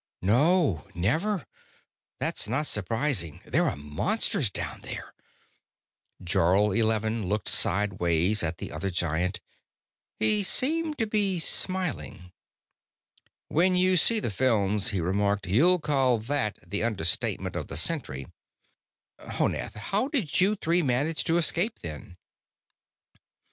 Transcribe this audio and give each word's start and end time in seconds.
"No, 0.23 0.87
never. 0.95 1.45
That's 2.19 2.47
not 2.47 2.65
surprising. 2.65 3.39
There 3.45 3.65
are 3.69 3.75
monsters 3.75 4.49
down 4.49 4.81
there." 4.81 5.13
Jarl 6.23 6.71
Eleven 6.71 7.27
looked 7.29 7.47
sidewise 7.47 8.41
at 8.41 8.57
the 8.57 8.71
other 8.71 8.89
Giant. 8.89 9.41
He 10.17 10.41
seemed 10.41 10.97
to 10.97 11.05
be 11.05 11.37
smiling. 11.37 12.31
"When 13.47 13.75
you 13.75 13.95
see 13.95 14.19
the 14.19 14.31
films," 14.31 14.89
he 14.89 15.01
remarked, 15.01 15.45
"you'll 15.45 15.77
call 15.77 16.17
that 16.17 16.57
the 16.67 16.81
understatement 16.81 17.55
of 17.55 17.67
the 17.67 17.77
century. 17.77 18.25
Honath, 19.19 19.75
how 19.75 20.07
did 20.07 20.41
you 20.41 20.55
three 20.55 20.81
manage 20.81 21.23
to 21.25 21.37
escape, 21.37 21.77
then?" 21.83 22.17